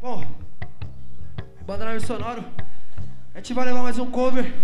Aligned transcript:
Bom, 0.00 0.24
Bandário 1.66 2.00
Sonoro, 2.00 2.44
a 3.34 3.38
gente 3.38 3.52
vai 3.52 3.64
levar 3.64 3.82
mais 3.82 3.98
um 3.98 4.08
cover. 4.08 4.54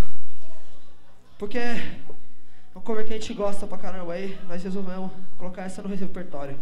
Porque 1.37 1.59
é 1.59 1.99
um 2.77 2.81
cover 2.81 3.05
que 3.05 3.15
a 3.15 3.19
gente 3.19 3.35
gosta 3.35 3.67
pra 3.67 3.77
caramba 3.77 4.13
aí. 4.13 4.39
Nós 4.47 4.63
resolvemos 4.63 5.11
colocar 5.37 5.63
essa 5.63 5.83
no 5.83 5.93
repertório. 5.93 6.57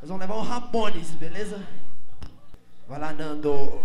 Nós 0.00 0.08
vamos 0.08 0.20
levar 0.20 0.36
um 0.36 0.42
Ramones, 0.42 1.10
beleza? 1.10 1.66
Vai 2.88 3.00
lá, 3.00 3.12
Nando. 3.12 3.82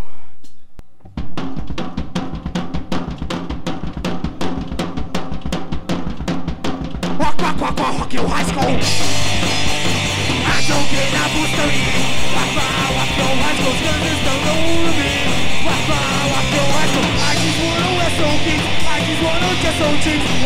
Rock, 7.18 7.42
rock, 7.42 7.60
rock, 7.60 7.80
rock, 7.80 7.98
rock, 7.98 8.16
high 8.16 8.44
school. 8.44 8.78
I 10.46 10.62
don't 10.68 10.88
get 10.90 11.12
a 11.12 11.28
booster. 11.34 12.97
Thank 20.08 20.32
you. 20.32 20.37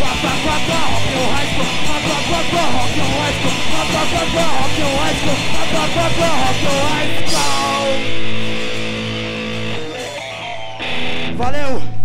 Rock, 0.00 0.22
rock, 0.22 0.44
rock, 0.44 0.44
rock, 0.44 0.68
rock 0.68 1.02
your 1.10 1.26
high 1.30 1.48
school. 1.50 1.68
Rock, 1.90 2.04
rock, 2.08 2.26
rock, 2.30 2.52
rock, 2.52 2.74
rock 2.74 2.96
your 2.96 3.06
high 3.06 3.34
school. 3.36 3.54
Rock, 3.72 3.94
rock, 3.94 4.12
rock, 4.12 4.34
rock. 4.34 4.59
your 4.80 4.96
high 4.96 5.16
school, 5.20 5.40
up, 5.60 5.72
up, 5.76 5.96
up, 5.96 6.16
up 6.48 6.56
your 6.64 6.80
high 6.88 7.10
school. 7.28 8.20
Valeu! 11.36 11.99